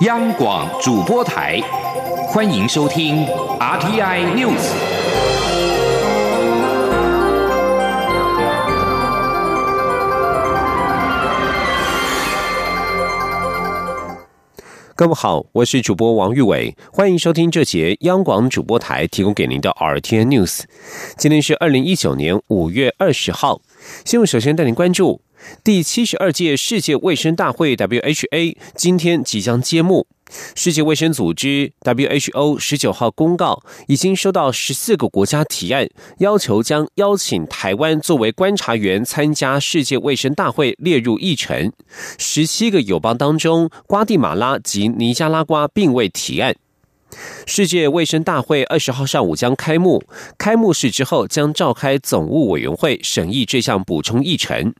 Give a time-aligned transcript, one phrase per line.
[0.00, 1.60] 央广主播台，
[2.26, 3.24] 欢迎收听
[3.60, 4.58] RTI News。
[14.96, 20.62] 各位好，我是主播王玉伟，欢迎收听这节央广主播台提供给您的 RTI News。
[21.16, 23.60] 今天是二零一九年五月二十号，
[24.04, 25.20] 新闻首先带您关注。
[25.62, 30.06] 第七十二届世界卫生大会 （WHA） 今天即将揭幕。
[30.54, 41.72] 世界卫生组织 （WHO） 十九号公告，已经收到十四个国家提案，要求将邀请台湾作为观察员参加世界卫生大会列入议程。
[42.18, 46.56] 十七个友邦当中，瓜地马拉及尼加拉瓜并未提案。
[47.46, 50.02] 世界卫生大会二十号上午将开幕，
[50.36, 54.74] 开幕式之后将召开总务委员会审议这项补充议程。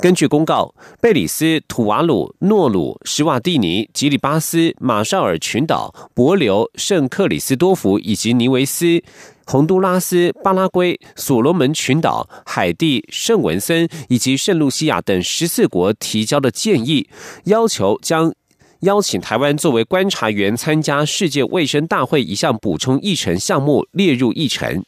[0.00, 9.02] 根据公告，贝里斯、土瓦鲁、诺鲁、史瓦蒂尼、吉里巴斯、马绍尔群岛、伯琉、圣克里斯多福以及尼维斯、
[9.46, 17.08] 洪都拉斯、巴拉圭、所罗门群岛、海地、圣文森以及圣露西亚等十四国提交的建议，
[17.44, 18.32] 要求将
[18.80, 24.82] 邀请台湾作为观察员参加世界卫生大会一项补充议程项目列入议程。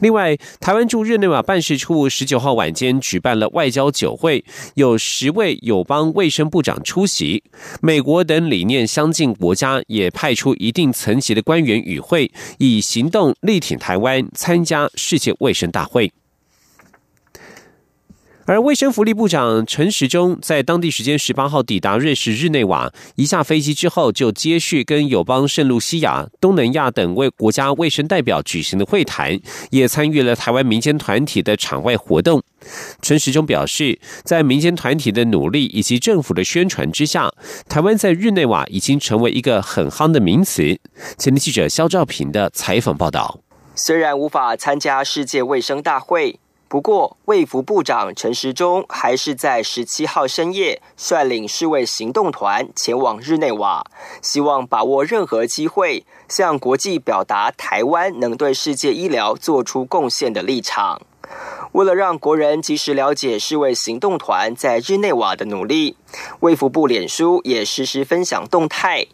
[0.00, 7.42] 另外，台湾驻日内瓦办事处十九号晚间举办了外交酒会，有十位友邦卫生部长出席。
[7.80, 16.10] 美国等理念相近国家也派出一定层级的官员与会，以行动力挺台湾参加世界卫生大会。
[18.50, 29.38] 而卫生福利部长陈时中在当地时间十八号抵达瑞士日内瓦，一下飞机之后就接续跟友邦圣露西亚、东南亚等为国家卫生代表举行的会谈，
[29.70, 32.42] 也参与了台湾民间团体的场外活动。
[33.00, 37.32] 陈时中表示，在民间团体的努力以及政府的宣传之下，
[37.68, 40.76] 台湾在日内瓦已经成为一个很夯的名词。
[41.16, 43.38] 前天记者肖兆平的采访报道。
[43.76, 46.40] 虽然无法参加世界卫生大会。
[46.70, 53.84] 不过，卫福部长陈时中还是在十七号深夜率领世卫行动团前往日内瓦，
[54.22, 61.02] 希望把握任何机会向国际表达台湾能对世界医疗做出贡献的立场。
[61.72, 65.96] 为了让国人及时了解世卫行动团在日内瓦的努力，
[66.38, 69.06] 卫福部脸书也实时分享动态。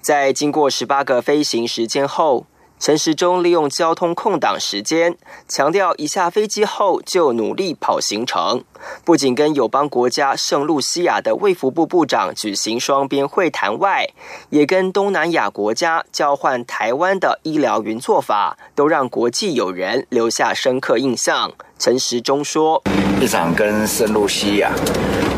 [0.00, 2.46] 在经过十八个飞行时间后。
[2.82, 5.16] 陈时中利用交通空档时间，
[5.46, 8.64] 强调一下飞机后就努力跑行程，
[9.04, 14.08] 不仅跟友邦国家圣露西亚的卫福部部长举行双边会谈外，
[14.50, 21.52] 也跟东南亚国家交换台湾的医疗云做法，都让国际友人留下深刻印象。
[21.78, 22.82] 陈时中说
[23.22, 24.72] ：“一场跟圣露西亚，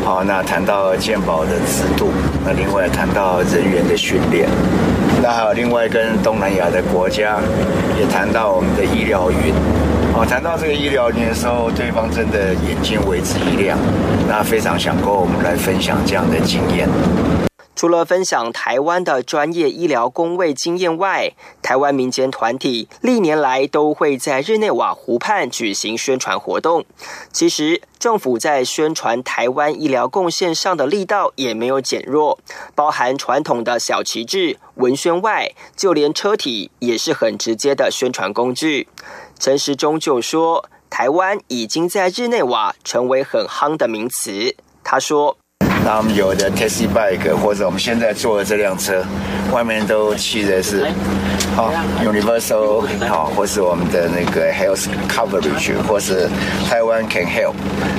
[0.03, 2.09] 好，那谈到健保的制度，
[2.43, 4.49] 那另外谈到人员的训练。”
[5.27, 7.39] 那还有另外跟东南亚的国家
[7.99, 9.51] 也谈到我们的医疗云，
[10.13, 13.75] 哦，谈到这个医疗云的时候，对方真的眼睛为之一亮，
[14.29, 16.87] 那非常想跟我们来分享这样的经验。
[17.75, 26.85] 除了分享台湾的专业医疗工位经验外，台湾民间团体历年来都会在日内瓦湖畔举行宣传活动。
[27.33, 32.39] 其实，政府在宣传台湾医疗贡献上的力道也没有减弱，
[32.73, 38.87] 包含传统的小旗帜、文宣外，就连车体也是很直接的宣传工具。
[39.37, 45.37] 陈时中就说：“台湾已经在日内瓦成为很夯的名词。”他说。
[45.85, 49.05] 那我们有的 taxi bike，或者我们现在坐的这辆车，
[49.53, 50.83] 外面都漆的是
[51.55, 51.71] 好
[52.03, 56.27] universal 好，或是我们的那个 health coverage，或是
[56.67, 57.53] 台湾 can help。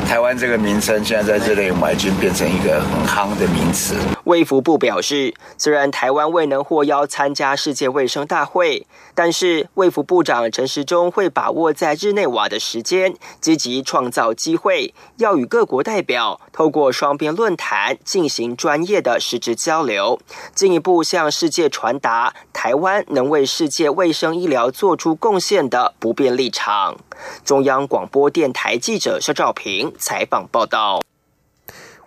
[0.04, 3.94] 台湾这个名称现在在这里我已经变成一个很夯的名词。
[4.24, 17.75] 卫福部表示，虽然台湾未能获邀参加世界卫生大会，但是卫福部长陈时中会把握在日内瓦的时间，积极创造机会，要与各国代表透过双边论坛。
[18.04, 20.18] 进行专业的实质交流，
[20.54, 26.96] 进一步向世界传达台湾能为世界卫生医疗做出贡献的不变立场。
[27.44, 31.00] 中央广播电台记者肖兆平采访报道。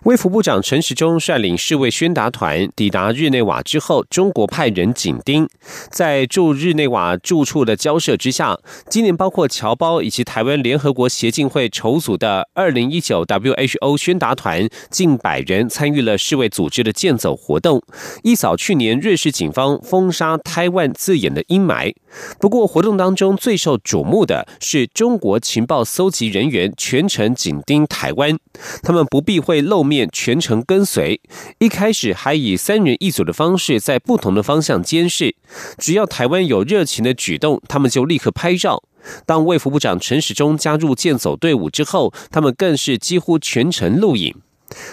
[0.04, 5.46] 卫福部长陈时中率领世卫宣达团抵达日内瓦之后，中国派人紧盯，
[5.90, 8.58] 在驻日内瓦住处的交涉之下，
[8.88, 17.82] 今年包括侨胞以及台湾联合国协进会筹组的二零一九 WHO 宣达团近百人参与了世卫组织的健走活动，
[18.22, 21.94] 一扫去年瑞士警方封杀台湾字眼的阴霾。
[22.38, 28.38] 不过，活动当中最受瞩目的是中国情报搜集人员全程紧盯台湾，
[28.82, 29.89] 他们不避讳露。
[29.90, 31.20] 面全程跟随，
[31.58, 35.34] 一开始还以三人一组的方式在不同的方向监视，
[35.76, 38.84] 只要台湾有热情的举动，他们就立刻拍照。
[39.26, 44.34] 当卫福部长陈时中加入健走队伍之后，他们更是几乎全程录影。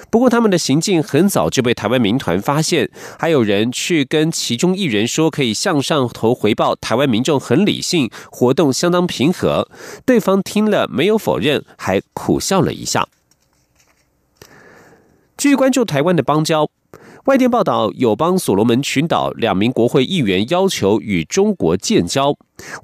[0.09, 2.89] 不过，他们的行径很早就被台湾民团发现，
[3.19, 9.69] 还有人去跟其中一人说可以向上头回报，台湾民众很理性，活动相当平和。
[10.03, 13.07] 对方听了没有否认，还苦笑了一下。
[15.37, 16.67] 继续关注台湾的邦交，
[17.25, 22.35] 外电报道，友邦所罗门群岛两名国会议员要求与中国建交。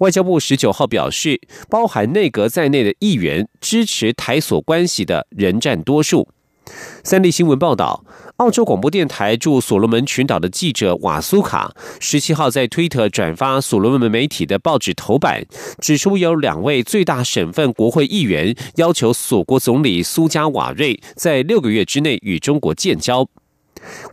[0.01, 6.29] 外交部十九号表示，包含内阁在内的议员支持台所关系的人占多数。
[7.03, 8.03] 三立新闻报道，
[8.37, 15.45] 澳洲广播电台驻所罗门群岛的记者瓦苏卡十七号在推特转发所罗门媒体的报纸头版，
[15.79, 23.27] 指出有两位最大省份国会议员要求所国总理苏加瓦瑞在六个月之内与中国建交。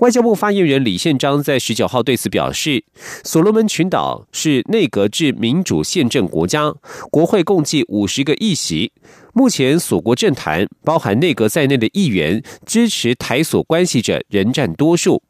[0.00, 2.82] 外交部发言人李宪章在十九号对此表示，
[3.22, 6.74] 所罗门群岛是内阁制民主宪政国家，
[7.08, 8.90] 国会共计五十个议席。
[9.32, 15.22] 目前锁国政坛，包含内阁在内的议员支持台锁关系者仍占多数。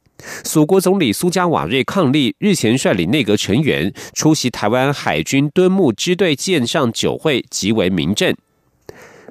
[0.45, 8.35] 锁国总理苏加瓦瑞抗力日前率领内阁成员出席台湾海军敦睦支队舰上酒会，极为明正。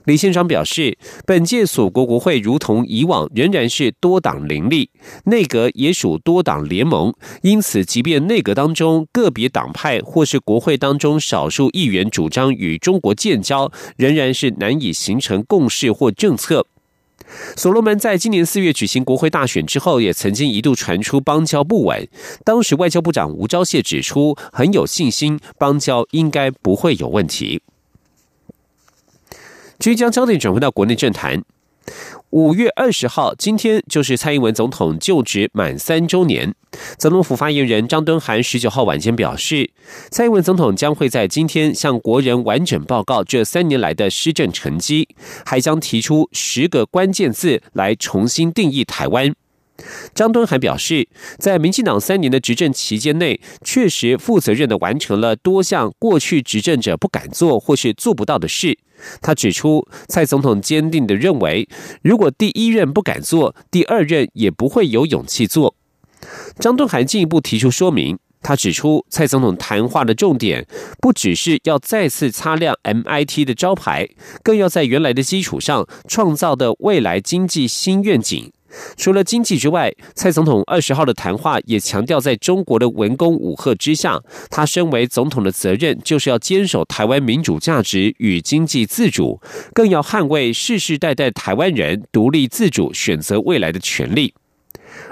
[0.09, 4.89] 李宪章表示，本届所国国会如同以往，仍然是多党林立，
[5.25, 7.13] 内阁也属多党联盟，
[7.43, 16.65] 因此，即便内阁当中个别党派或是国会当中少数议员主张与中国建交，仍然是难以形成共识或政策。
[17.55, 22.07] 所罗门在今年四月举行国会大选之后，也曾经一度传出邦交不稳，
[22.43, 27.61] 当时外交部长吴钊燮指出，很有信心邦交应该不会有问题。
[29.79, 31.41] 即将焦点转回到国内政坛。
[32.31, 36.53] 五月二十号，今天就是蔡英文总统就职满三周年。
[36.97, 39.71] 总统府发言人张敦涵十九号晚间表示，
[40.11, 45.07] 蔡英文总统将会在今天向国人完整报告这三年来的施政成绩，
[45.45, 49.33] 还将提出十个关键字来重新定义台湾。
[50.13, 58.77] 张敦还表示，在民进党三年的执政期间内，确实负责任地完成了多项过去执政者不敢做或是做不到的事。
[59.21, 61.67] 他指出，蔡总统坚定地认为，
[62.01, 65.75] 如果第一任不敢做，第二任也不会有勇气做。
[66.59, 70.67] 张敦还进一步提出说明，他指出，蔡总统谈话的重点
[70.99, 74.09] 不只是要再次擦亮 MIT 的招牌，
[74.43, 78.51] 更要在原来的基础上创造的未来经济新愿景。
[78.97, 89.41] 除了经济之外，蔡总统二十号的谈话也强调，在中国的文攻武赫之下，他身为总统的责任就是要坚守台湾民主价值与经济自主，
[89.73, 94.33] 更要捍卫世世代代台湾人独立自主选择未来的权利。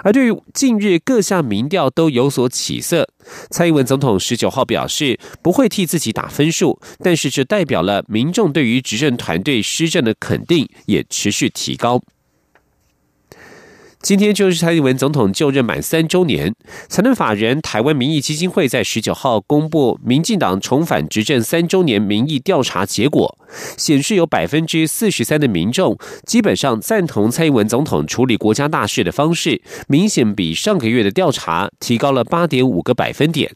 [0.04, 3.08] 而对于近日各项民调都有所起色，
[3.50, 12.02] 蔡英文总统十九号表示不会替自己打分数，但是这代表了民众对于执政团队施政的肯定也持续提高。
[14.08, 16.56] 今天就是蔡英文总统就任满三周年，
[16.88, 23.38] 财政法人台湾民意基金会在十九号公布民进党重返执政三周年民意调查结果，
[23.76, 33.52] 显示有百分之四十三的民众基本上赞同蔡英文总统处理国家大事的方式，明显比上个月的调查提高了八点五个百分点。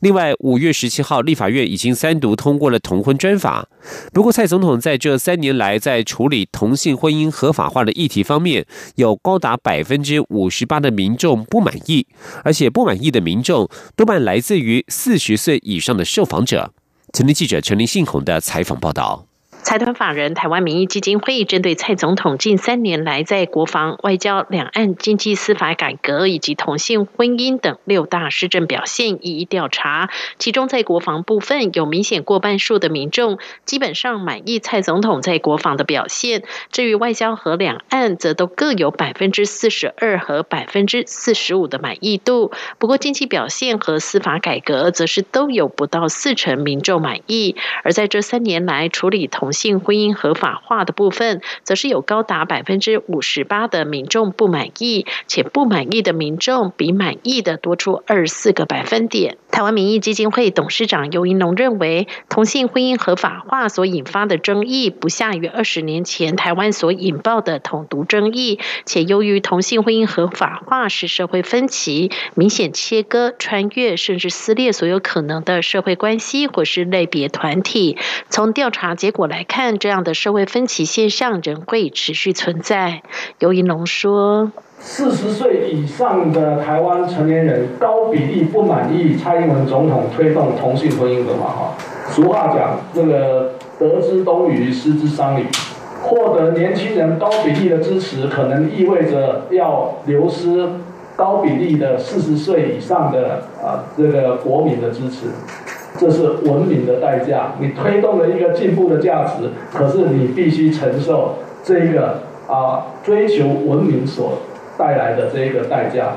[0.00, 3.68] 另外，五月十七号，立法院已经三读通过了同婚专法。
[4.12, 12.06] 不过，蔡总统在这三年来在处理同性婚姻合法化的议题方面，有高达百分之五十八的民众不满意，
[12.44, 16.72] 而且不满意的民众多半来自于四十岁以上的受访者。
[17.12, 19.29] 曾经记者陈林信宏的采访报道。
[19.62, 42.50] 财团法人台湾民意基金会针对蔡总统近三年来在国防、外交、两岸、经济、司法改革以及同性婚姻等六大施政表现一一调查，其中在国防部分有明显过半数的民众基本上满意蔡总统在国防的表现，至于外交和两岸则都各有百分之四十二和百分之四十五的满意度。
[42.78, 49.49] 不过经济表现和司法改革则是都有不到四成民众满意，而在这三年来处理同。
[49.50, 59.38] 同性婚姻合法化的部分，则是有高达百分之五十八的民众不满意，且不满意的民众比满意的多出二十四个百分点。
[59.50, 68.60] 台湾民意基金会董事长尤银龙认为，同性婚姻合法化所引发的争议，不下于二十年前台湾所引爆的统独争议。
[68.86, 77.98] 且由于同性婚姻合法化是社会分歧，明显切割、穿越甚至撕裂所有可能的社会关系或是类别团体。
[78.28, 79.39] 从调查结果来。
[79.40, 83.00] 来看，这样的社会分歧现象仍会持续存在。
[83.38, 91.46] 尤银龙说：“四十岁以上的台湾成年人高比例不满意蔡英文总统推动同性婚姻的嘛？
[91.46, 91.74] 哈，
[92.10, 95.46] 俗话讲，这个得之东隅，失之桑榆。
[96.02, 100.68] 获得年轻人高比例的支持，可能意味着要流失
[101.20, 105.26] 高比例的四十岁以上的啊这个国民的支持。”
[105.98, 107.52] 这是文明的代价。
[107.60, 114.38] 你推动了一个进步的价值，可是你必须承受这个啊追求文明所
[114.78, 116.12] 带来的这一个代价。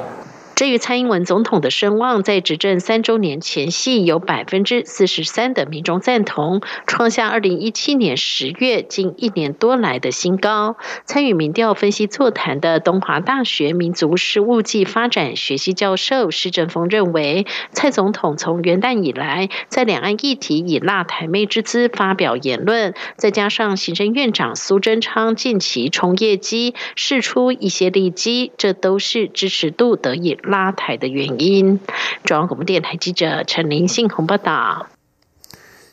[0.64, 10.78] 至于蔡英文总统的声望，在执政三周年前夕，有百分之四十三的民众赞同，创下二零一七年十月近一年多来的新高。
[11.04, 30.38] 参与民调分析座谈的东华大学民族事务暨发展学系教授施正峰认为，蔡总统从元旦以来，在两岸议题以辣台妹之姿发表言论，再加上行政院长苏贞昌近期冲业绩，试出一些利基，这都是支持度得以。
[30.54, 31.80] 拉抬的原因。
[32.24, 34.86] 中央广播电台记者陈林信宏报道。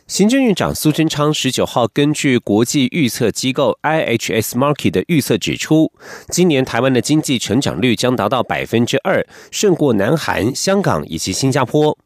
[0.06, 5.90] 行政院长苏贞昌十九号根据国际预测机构 IHS Market 的预测指出，
[6.28, 11.96] 今年台湾的经济成长率将达到百分之二，胜过南韩、香港以及新加坡。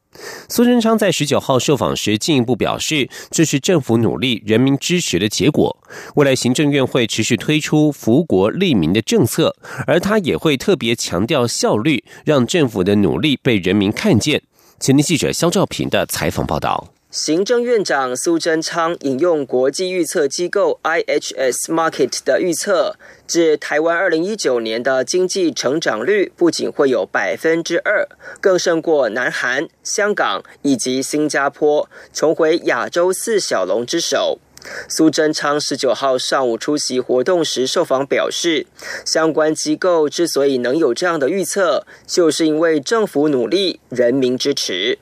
[0.49, 5.76] 苏贞昌在十九号受访时进一步表示，这是政府努力、人民支持的结果。
[6.14, 9.56] 未来行政院会持续推出福国利民的政策，
[9.87, 14.42] 而他也会特别强调效率，让政府的努力被人民看见。
[14.80, 16.93] 前天记者肖兆平的采访报道。
[17.14, 22.97] 行政院长苏贞昌引用国际预测机构 IHS Market 的预测，
[23.28, 28.09] 指台湾二零一九年的经济成长率不仅会有百分之二，
[28.40, 34.40] 更胜过南韩、香港以及新加坡，重回亚洲四小龙之首。
[34.88, 38.66] 苏贞昌十九号上午出席活动时受访表示，
[39.06, 44.99] 相关机构之所以能有这样的预测，就是因为政府努力、人民支持。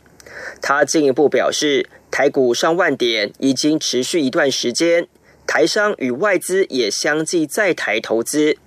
[0.61, 1.89] 他进一步表示。
[2.13, 5.09] 台股上万点已经持续一段时间，
[5.47, 8.59] 台商与外资也相继在台投资，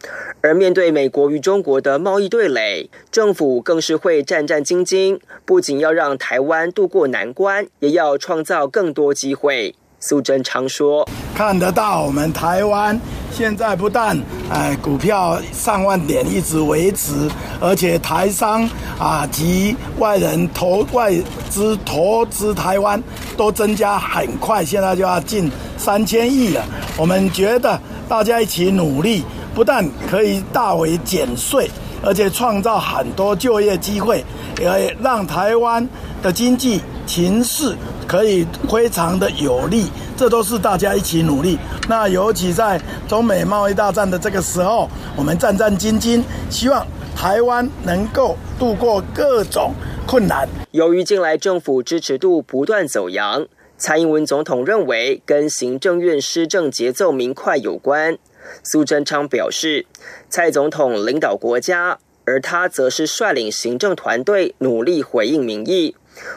[0.42, 9.76] 而面对美国与中国的贸易对垒，政府更是会战战兢兢，不仅要让台湾渡过难关，也要创造更多机会。
[10.08, 13.00] 苏贞昌说：“看得到我们台湾
[13.32, 14.16] 现在不但
[14.52, 17.28] 哎股票上万点一直维持，
[17.60, 18.70] 而且台商
[19.00, 21.12] 啊及外人投外
[21.50, 23.02] 资投资台湾
[23.36, 26.64] 都增加很快，现在就要近三千亿了。
[26.96, 29.24] 我们觉得大家一起努力，
[29.56, 31.68] 不但可以大为减税，
[32.04, 34.24] 而且创造很多就业机会，
[34.62, 35.90] 也让台湾
[36.22, 37.76] 的经济情势。”
[38.08, 41.58] 可以非常的有利，这都是大家一起努力。
[41.90, 46.86] 那尤其在中美贸易大战的这个时候，我们战战兢兢，希望
[47.16, 49.74] 台湾能够度过各种
[50.06, 50.48] 困难。
[50.70, 58.20] 由于近来政府支持度不断走扬，蔡英文总统认为跟行政院施政节奏明快有关。
[58.64, 59.88] 苏贞昌表示，
[60.30, 65.96] 蔡总统领导国家，而他则是率领行政团队努力回应民意。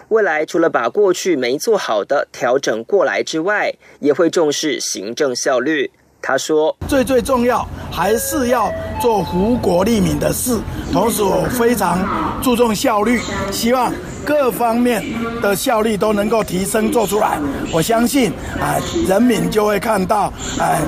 [0.09, 5.91] 未来除了把过去没做好的调整过来之外，也会重视行政效率。
[6.21, 8.71] 他说：“最最重要还是要
[9.01, 10.59] 做福国利民的事，
[10.93, 13.21] 同时我非常注重效率，
[13.53, 13.93] 希望
[14.27, 15.01] 各方面
[15.41, 17.39] 的效率都能够提升做出来。
[17.73, 20.83] 我相信，哎，人民就会看到，哎，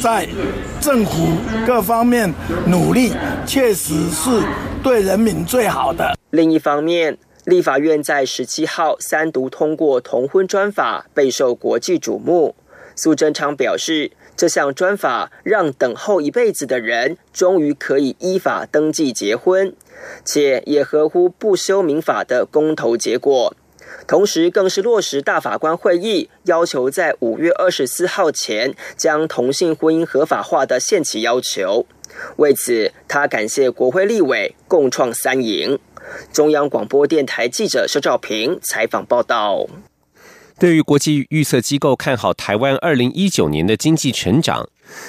[0.00, 0.26] 在
[0.80, 1.36] 政府
[1.66, 2.32] 各方面
[2.64, 3.12] 努力，
[3.44, 4.40] 确实是
[4.84, 6.16] 对人民最好的。
[6.30, 12.56] 另一方面。”立法院在十七号三读通过同婚专法，备受国际瞩目。
[12.96, 19.72] 苏贞昌表示，这项专法让等候一辈子的人终于可以依法登记结婚，
[20.24, 23.54] 且也合乎不修民法的公投结果。
[24.08, 31.86] 同时，更是落实大法官会议要求在五月二十四号前将同性婚姻合法化的限期要求。
[32.38, 35.78] 为此，他感谢国会立委共创三赢。
[36.32, 39.66] 中央广播电台记者肖兆平采访报道。
[40.58, 44.66] 对于国际预测机构看好台湾二零一九年的经济成长，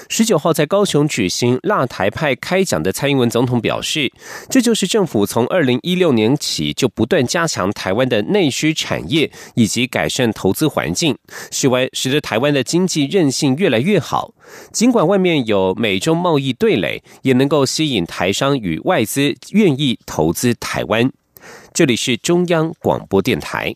[0.10, 4.12] 十九号在高雄举行辣台派开讲的蔡英文总统表示，
[4.50, 11.17] 这就是政府从二零一六年起就不断加强台湾的内需产业以及改善投资环境，
[11.51, 14.34] 使为使得台湾的经济韧性越来越好。
[14.72, 21.12] 尽管外面有美中贸易对垒，也能够吸引台商与外资愿意投资台湾。
[21.74, 23.75] 这里是中央广播电台。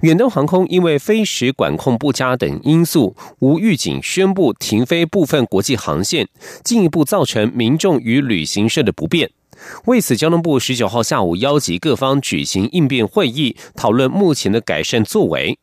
[0.00, 6.26] 远东航空因为飞时管控不佳等因素，无预警宣布停飞部分国际航线，
[6.64, 9.30] 进一步造成民众与旅行社的不便。
[9.84, 15.58] 为此，交通部十九号下午邀集各方举行应变会议，讨论目前的改善作为。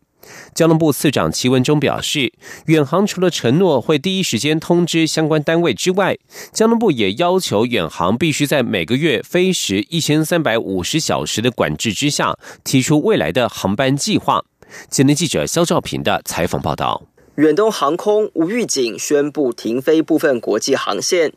[0.53, 2.33] 交通部次长齐文忠表示，
[2.65, 6.17] 远航除了承诺会第一时间通知相关单位之外，
[6.51, 14.43] 交通部也要求远航必须在每个月飞时一千三百五十小时的管制之下，提出未来的航班计划。
[14.89, 17.03] 今天记者肖兆平的采访报道：
[17.35, 21.31] 远东航空无预警宣布停飞部分国际航线，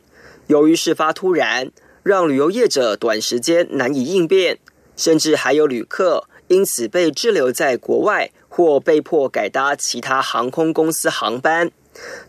[0.47, 1.71] 由于事发突然，
[2.03, 4.57] 让旅游业者短时间难以应变，
[4.97, 8.31] 甚至还有旅客因此被滞留在国外。
[8.61, 11.71] 或被迫改搭其他航空公司航班。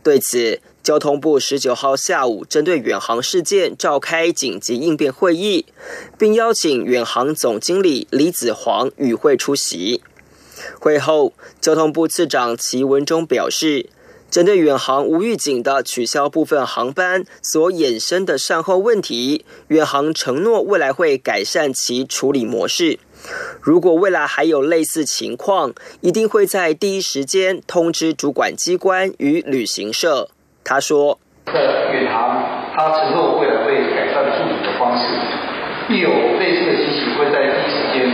[0.02, 5.66] 对此，交通部十九号下午针对远航事件召开紧急应变会议，
[6.16, 10.02] 并邀请远航总经理李子煌与会出席。
[10.80, 13.90] 会后，交通部次长齐文忠表示，
[14.30, 22.98] 针对远航无预警的取消部分航班所衍生的善后问题，远航承诺未来会改善其处理模式。
[23.60, 30.28] 如果未来还有类似情况，一定会在第一时间通知主管机关与旅行社。
[30.64, 31.60] 他说：“在
[31.92, 32.42] 远航，
[32.74, 35.04] 他承诺未来会改善处理的方式，
[35.88, 38.10] 一有类似的情形，会在第一时间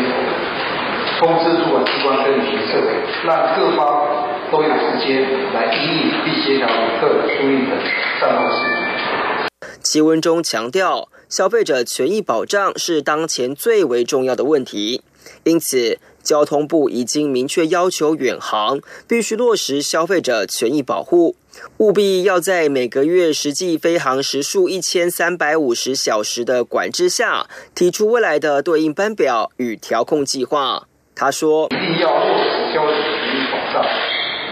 [1.18, 2.78] 通知主管机关跟旅行社，
[3.24, 5.24] 让各方都有时间
[5.54, 7.76] 来应应并协调旅客出运的
[8.20, 9.48] 善后事宜。”
[9.82, 11.08] 齐文中强调。
[11.28, 15.02] 消费者权益保障是当前最为重要的问题，
[15.44, 21.36] 因此交通部已经明确要求远航必须落实消费者权益保护，
[21.76, 30.86] 务必要在每个月实际飞航时数一千三百五十小时的管制下，提出未来的对应班表与调控计划。
[31.14, 33.84] 他说：“一定要落实消费者权益保障。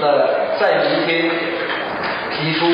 [0.03, 1.31] 那在明天
[2.33, 2.67] 提出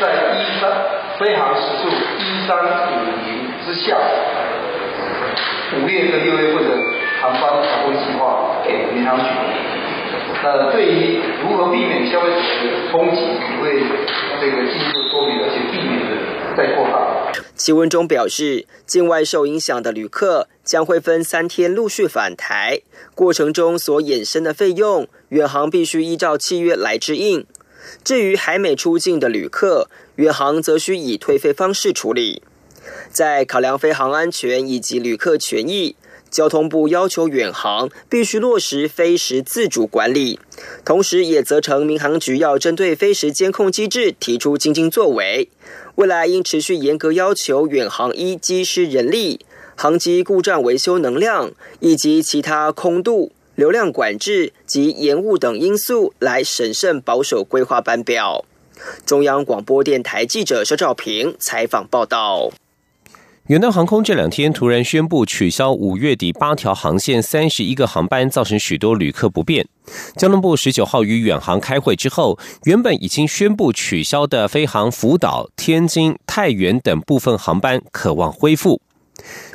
[0.00, 2.87] 在一三飞航时数一三。”
[3.84, 3.96] 下，
[5.76, 6.70] 五月跟六月份的
[7.20, 9.24] 航班调控计划给民航局。
[10.42, 13.82] 那对于如何避免消费者的冲击，也会
[14.40, 17.32] 这个进一步说明，而且避免的再扩大。
[17.56, 22.80] 齐文中表示，境外受影响的旅客将会分三天陆续返台，
[23.14, 27.44] 过程中所衍生的费用，远航必须依照契约来支应。
[28.04, 32.42] 至于海美出境的旅客，远航则需以退费方式处理。
[33.10, 35.96] 在考量飞航安全以及旅客权益，
[36.30, 40.38] 交通部要求远航必须落实飞时自主管理，
[40.84, 45.48] 同时也责成民航局要针对飞时监控机制提出精进作为。
[45.94, 49.40] 未来应持续严格要求远航依机师人力、
[49.74, 58.44] 航机故障维修能量以及其他空度、流量管制及延误等因素来审慎保守规划班表。
[59.04, 62.52] 中央广播电台记者肖兆平采访报道。
[63.48, 69.66] 远东航空这两天突然宣布取消五月底八条航线三十一个航班，造成许多旅客不便。
[70.18, 78.82] 交通部十九号与远航开会之后，原本已经宣布取消的飞航福岛、天津、太原等部分航班，渴望恢复。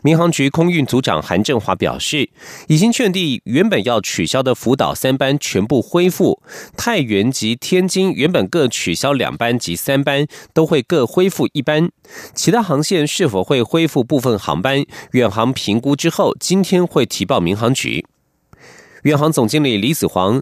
[0.01, 2.29] 民航局空运组长韩振华表示，
[2.67, 6.41] 已经确定原本要取消的福岛三班全部恢复，
[6.75, 11.89] 太原及天津原本各取消两班及三班都会各恢复一班，
[12.33, 18.05] 其他航线是否会恢复部分航班，远航评估之后，今天会提报民航局。
[19.03, 20.41] 远航总经理李子煌。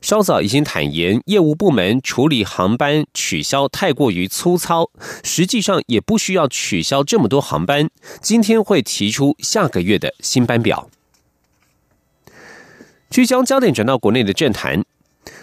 [0.00, 4.90] 稍早已经坦言，业务部门处理航班取消太过于粗糙，
[5.24, 7.88] 实际上也不需要取消这么多航班。
[8.20, 10.88] 今天会提出下个月的新班表。
[13.10, 14.84] 聚焦焦点转到国内的政坛，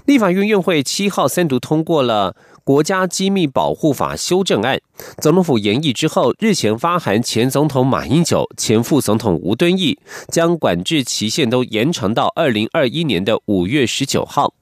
[0.05, 2.35] 立法院院会七号三读通过了。
[2.65, 4.79] 国家机密保护法修正案，
[5.17, 9.99] 总统府研议之后，日前发函前总统马英九、前副总统吴敦义，
[10.29, 14.53] 将管制期限都延长到二零二一年的五月十九号。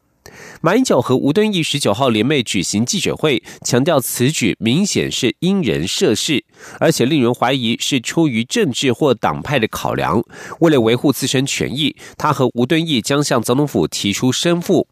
[0.62, 6.44] 马英九和吴敦义十九号联袂举行记者会，强调此举明显是因人设事，
[6.80, 10.24] 而且令人怀疑是出于政治或党派的考量。
[10.60, 14.88] 为了维护自身权益，他和吴敦义将向总统府提出申复。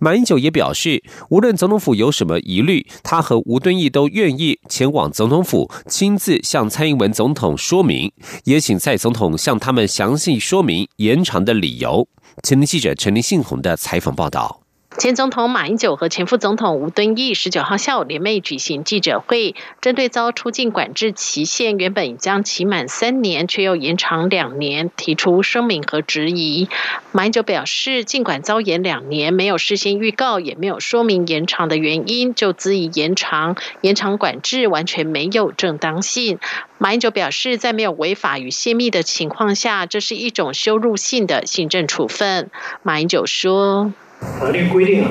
[0.00, 8.12] 马英九也表示，无论总统府有什么疑虑，他和吴敦义都愿意前往总统府亲自向蔡英文总统说明，
[8.44, 12.08] 也请蔡总统向他们详细说明延长的理由。
[12.42, 14.63] 前天记者陈林信宏的采访报道。
[14.96, 26.68] 前总统马英九和前副总统吴敦义十九号下午联袂举行记者会，针对遭出境管制期限原本将期满三年，却又延长两年，提出声明和质疑。
[27.10, 36.38] 马英九表示，尽管遭延两年，没有事先预告，也没有说明延长的原因，就恣意延长，延长管制完全没有正当性。
[36.78, 42.48] 马英九表示，在没有违法与泄密的情况下，这是一种羞辱性的行政处分。
[42.84, 43.92] 马英九说。
[44.40, 45.10] 法律规定啊，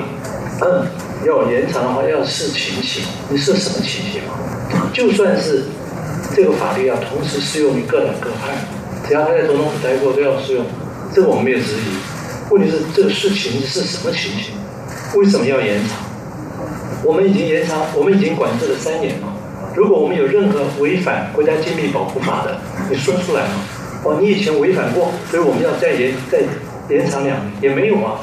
[0.60, 0.86] 嗯，
[1.26, 4.34] 要延长的话要视情形，你是什么情形嘛？
[4.92, 5.64] 就算是
[6.34, 8.54] 这个法律要同时适用于各党各派，
[9.06, 10.64] 只要他在总统府待过都要适用，
[11.14, 12.50] 这个我们没有质疑。
[12.50, 14.54] 问题是这个事情是什么情形？
[15.14, 15.98] 为什么要延长？
[17.02, 19.28] 我们已经延长，我们已经管制了三年了。
[19.74, 22.56] 如果我们有任何违反国家机密保护法的，
[22.90, 23.54] 你说出来嘛？
[24.04, 26.38] 哦，你以前违反过，所以我们要再延再
[26.88, 28.20] 延长两年，也没有啊。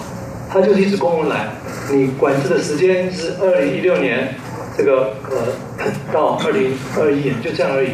[0.54, 1.48] 他就是一纸公文来，
[1.90, 4.36] 你管制的时间是二零一六年，
[4.78, 7.92] 这个呃到二零二一年，就这样而已。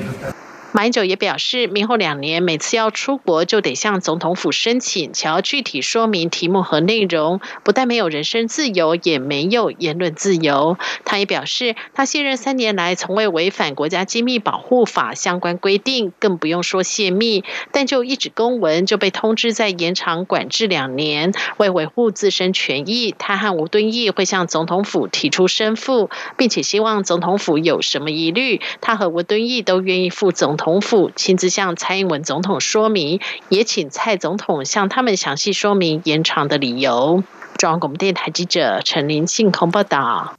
[0.78, 10.78] 马英九也表示，明后两年每次要出国就得向总统府申请，且要具体说明题目和内容，不但没有人身自由，也没有言论自由。
[11.04, 21.34] 他也表示，他卸任三年来从未违反国家机密保护法相关规定，更不用说泄密，但就一纸公文就被通知在延长管制两年。
[21.58, 30.67] 为维护自身权益，他和吴敦义会向总统府提出申复，并且希望总统府有什么疑虑，他和吴敦义都愿意负总统。
[30.68, 37.24] 总府亲自向蔡英文总统说明，也请蔡总统向他们详细说明延长的理由。
[37.58, 40.36] 中央广播电台记者陈林信空报道。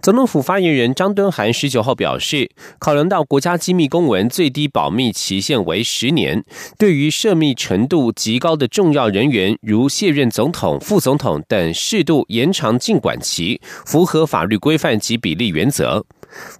[0.00, 6.44] 总统府发言人张敦涵十九号表示，考量到国家机密公文最低保密期限为十年，
[6.78, 16.04] 对于涉密程度极高的重要人员，如卸任总统、副总统等，适度延长禁管期，符合法律规范及比例原则。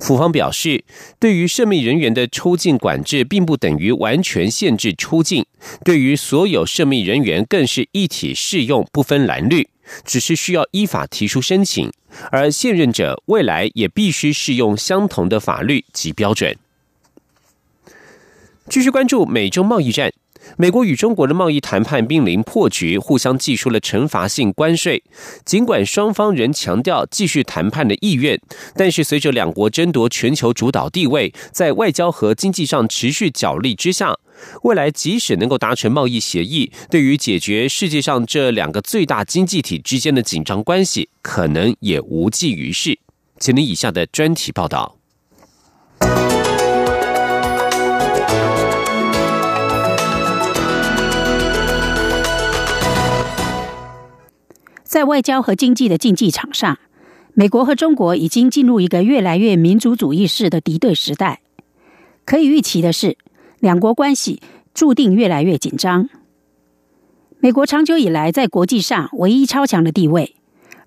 [0.01, 0.85] 府方表示，
[1.19, 5.45] 对于涉密人员的出境管制，并不等于完全限制出境；
[5.85, 9.69] 对于所有涉密人员，更是一体适用，不分蓝绿，
[10.05, 11.91] 只是需要依法提出申请。
[12.31, 16.55] 而现任者未来也必须适用相同的法律及标准。
[18.69, 20.13] 继续关注美中贸易战。
[20.57, 25.03] 美国与中国的贸易谈判濒临破局，互相寄出了惩罚性关税。
[25.45, 28.41] 尽管双方仍强调继续谈判的意愿，
[28.75, 34.15] 但是随着两国争夺全球主导地位，在外交和经济上持续角力之下，
[34.63, 42.99] 未来即使能够达成贸易协议，对于解决世界上这两个最大经济体之间的紧张关系，可能也无济于事。
[43.39, 45.02] 请您以下的专题报道。
[54.93, 56.79] 在外交和经济的竞技场上，
[57.33, 61.41] 美国和中国已经进入一个越来越民族主义式的敌对时代。
[62.27, 63.17] 可以预期的是，
[63.59, 64.43] 两国关系
[64.75, 66.11] 注定越来越紧张。
[67.39, 70.37] 美国长久以来在国际上唯一超强的地位，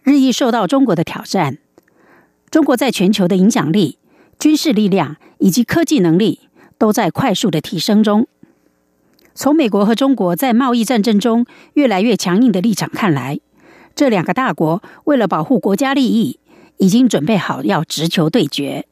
[0.03, 1.57] 日益受到中国的挑战。
[2.51, 3.97] 中国在全球的影响力、
[4.37, 6.41] 军事力量以及科技能力
[6.77, 8.27] 都在快速的提升中。
[9.33, 13.39] 从美国和中国在贸易战争中越来越强硬的立场看来，
[13.95, 16.39] 这两个大国为了保护国家利益，
[16.77, 18.85] 已经准备好要直球对决。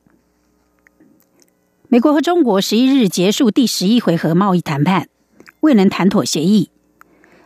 [1.89, 5.09] 美国和中国十一日结束第十一回合贸易谈判，
[5.59, 6.69] 未能谈妥协议。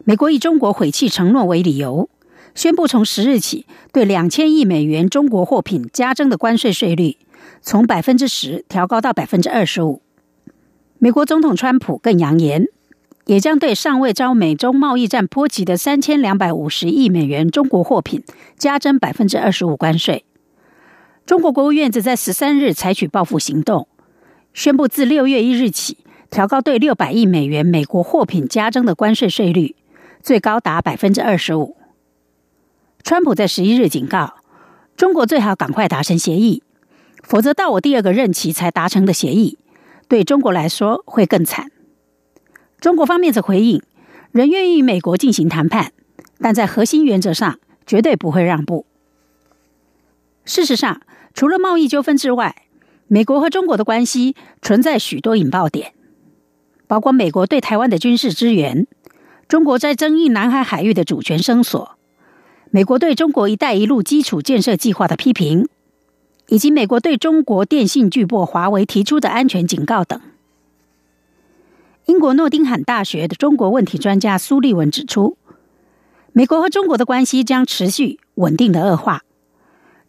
[0.05, 2.09] 美国以中国毁弃承诺为理由，
[2.53, 7.17] 宣布从十日起对两千亿美元中国货品加征的关税税率
[7.61, 10.01] 从百分之十调高到百分之二十五。
[10.99, 12.67] 美国总统川普更扬言。
[13.27, 18.23] 也将对尚未遭美中贸易战波及的三千两百五十亿美元中国货品
[18.57, 20.23] 加征百分之二十五关税。
[21.25, 23.89] 中国国务院则在十三日采取报复行动，
[24.53, 25.97] 宣布自六月一日起
[26.29, 29.75] 调高对六百亿美元美国货品加征的关税税率，
[30.21, 31.75] 最高达百分之二十五。
[33.03, 34.35] 川普在十一日警告，
[34.95, 36.63] 中国最好赶快达成协议，
[37.23, 39.57] 否则到我第二个任期才达成的协议，
[40.07, 41.71] 对中国来说会更惨。
[42.79, 43.81] 中国方面则回应，
[44.31, 45.91] 仍愿意与美国进行谈判，
[46.39, 48.85] 但在核心原则上绝对不会让步。
[50.45, 51.01] 事实上，
[51.33, 52.63] 除了贸易纠纷之外，
[53.07, 55.93] 美国和中国的关系存在许多引爆点，
[56.87, 58.85] 包括美国对台湾的军事支援、
[59.47, 61.97] 中国在争议南海海域的主权声索、
[62.69, 65.67] 美国对中国“一带一路”基础建设计划的批评，
[66.47, 70.21] 以及美国对中国电信巨擘华为提出的安全警告等。
[72.07, 75.37] 英国诺丁汉大学的中国问题专家苏利文指出，
[76.31, 79.23] 美国和中国的关系将持续稳定的恶化，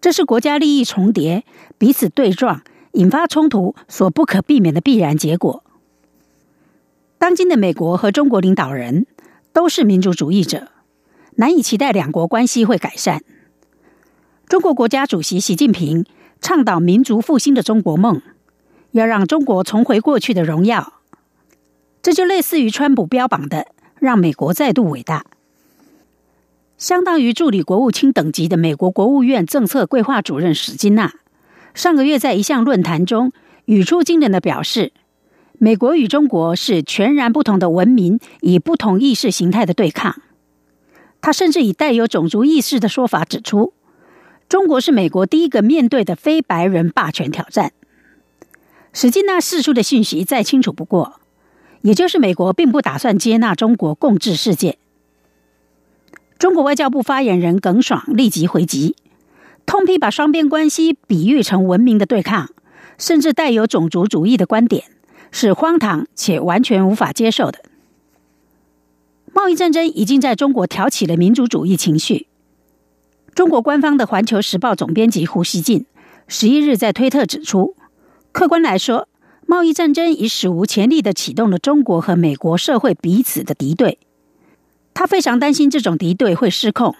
[0.00, 1.42] 这是国家利益重叠、
[1.76, 5.64] 彼此对撞、引发冲突所不可避免的必然结果。
[7.18, 9.06] 当今的美国和中国领导人
[9.52, 10.68] 都是民主主义者。
[11.34, 13.22] 难以期待两国关系会改善。
[14.48, 16.04] 中国国家主席习近平
[16.40, 18.22] 倡导民族复兴的中国梦，
[18.92, 20.97] 要让中国重回过去的荣耀。
[22.02, 23.66] 这就类似于川普标榜的
[23.98, 25.26] “让美国再度伟大”。
[26.78, 31.12] 相当于助理国务卿等级的美国国务院政策规划主任史金纳，
[31.74, 33.32] 上个月在一项论坛中
[33.64, 34.92] 语出惊人的表示
[35.58, 40.22] ：“美国与中国是全然不同的文明，以不同意识形态的对抗。”
[41.20, 43.72] 他甚至以带有种族意识的说法指出，
[44.48, 47.72] 中国是美国第一个面对的非白人霸权挑战。
[48.92, 51.20] 史金纳释出的讯息再清楚不过，
[51.82, 54.78] 也就是美国并不打算接纳中国共治世界。
[56.38, 58.94] 中国外交部发言人耿爽立即回击，
[59.66, 62.50] 痛批把双边关系比喻成文明的对抗，
[62.96, 64.84] 甚至带有种族主义的观点，
[65.30, 67.58] 是荒唐且完全无法接受的。
[69.32, 72.26] 贸易战争已经在中国挑起了民族主义情绪。
[73.34, 75.86] 中国官方的《环球时报》总编辑胡锡进
[76.26, 77.76] 十一日在推特指出，
[78.32, 79.08] 客观来说，
[79.50, 83.98] 贸易战争已史无前例的启动了中国和美国社会彼此的敌对。
[84.92, 86.94] 他非常担心这种敌对会失控，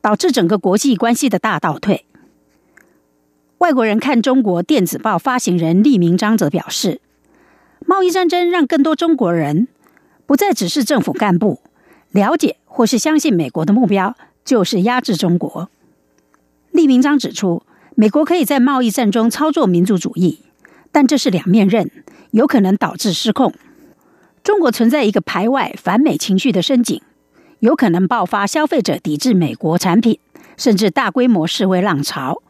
[0.00, 2.06] 导致整个国际关系的大倒退。
[3.58, 7.00] 外国人看中国电子报发行人厉明章则表示，
[7.84, 9.66] 贸易战争让更多中国人。
[10.24, 11.60] 不再只是政府干部
[12.12, 15.68] 了解或是相信美国的目标就是压制中国。
[16.70, 17.64] 厉明章指出，
[17.96, 20.38] 美国可以在贸易战中操作民族主义，
[20.92, 21.90] 但这是两面刃，
[22.30, 23.52] 有可能导致失控。
[24.44, 27.00] 中国存在一个排外反美情绪的深井，
[27.60, 30.18] 有可能爆发消费者抵制美国产品，
[30.56, 32.42] 甚至大规模示威浪潮，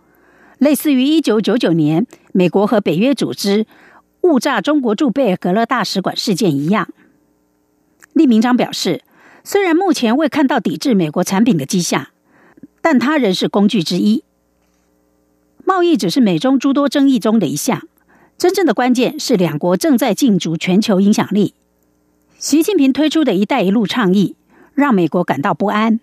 [0.58, 3.66] 类似于一九九九年美国和北约组织
[4.22, 6.88] 误炸中国驻贝尔格勒大使馆事件一样。
[8.14, 9.02] 厉明章表示，
[9.44, 12.08] 虽然目前未看到抵制美国产品的迹象，
[12.80, 14.24] 但它仍是工具之一。
[15.64, 17.86] 贸易只是美中诸多争议中的一项，
[18.42, 21.54] 真正的关键是两国正在竞逐全球影响力。
[22.40, 24.34] 习近平推出的一带一路倡议
[24.74, 26.00] 让美国感到不安，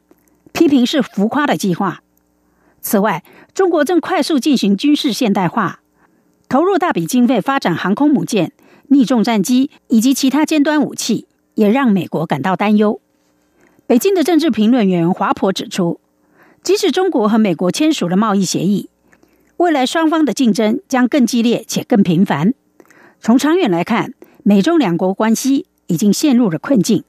[0.54, 2.02] 批评是浮夸的计划。
[2.80, 5.82] 此外，中国正快速进行军事现代化，
[6.48, 8.54] 投入大笔经费发展航空母舰、
[8.88, 11.28] 逆重战机以及其他尖端武器。
[11.56, 13.02] 也让美国感到担忧。
[13.86, 16.00] 北京的政治评论员华婆指出，
[16.64, 18.88] 即使中国和美国签署了贸易协议，
[19.60, 22.54] 未来双方的竞争将更激烈且更频繁。
[23.20, 27.04] 从长远来看，美中两国关系已经陷入了困境。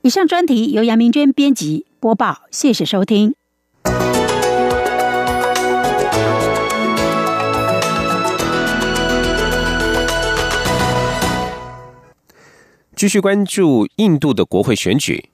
[0.00, 3.36] 以上专题由杨明娟编辑播报，谢谢收听。
[12.96, 15.31] 继续关注印度的国会选举。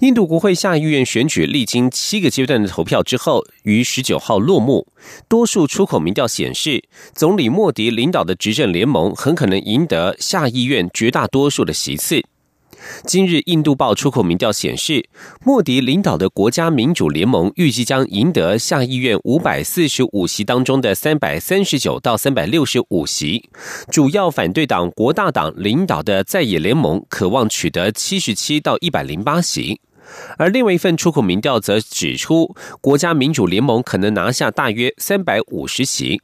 [0.00, 4.86] 印度国会下议院选举历经七个阶段的投票之后，于十九号落幕。
[5.28, 12.24] 多数出口民调显示，总理莫迪领导的执政联盟很可能赢得下议院绝大多数的席次。
[13.04, 15.08] 今日，《印度报》出口民调显示，
[15.44, 23.48] 莫迪领导的国家民主联盟预计将赢得下议院五百四十五席当中的三百三十九到三百六十五席。
[23.90, 29.80] 主要反对党国大党领导的在野联盟渴望取得七十七到一百零八席。
[30.38, 36.20] 而另外一份出口民调则指出，国家民主联盟可能拿下大约三百五十席。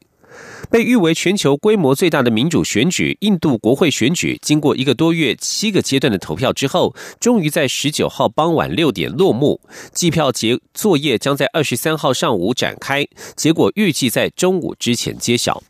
[0.70, 9.60] 被誉为全球规模最大的民主选举——印度国会选举，经过一个多月、七个阶段的投票之后，终于在十九号傍晚六点落幕。
[9.92, 15.62] 计票结作业将在二十三号上午展开，结果预计在中午之前揭晓。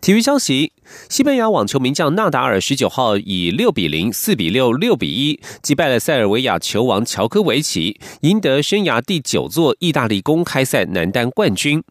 [0.00, 0.72] 体育消息：
[1.08, 11.84] 西班牙网球名将纳达尔十九号以六比零、四比六、六比一击败了塞尔维亚球王乔科维奇，赢得生涯第九座意大利公开赛男单冠军。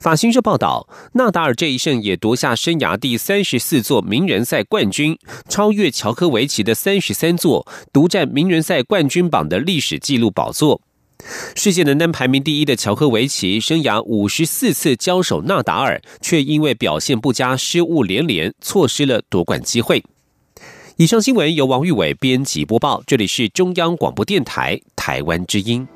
[0.00, 5.16] 法新社报道，纳达尔这一胜也夺下生涯第三十四座名人赛冠军，
[5.48, 10.80] 超越乔科维奇的三十三座，独占名人赛冠军榜的历史纪录宝座。
[11.54, 20.02] 世界男单排名第一的乔科维奇，生涯五十四次交手纳达尔，却因为表现不佳，失误连连，错失了夺冠机会。
[20.96, 25.86] 以上新闻由王玉伟编辑播报，这里是中央广播电台台湾之音。